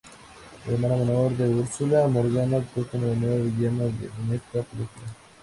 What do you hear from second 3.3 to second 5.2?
villana en esta película.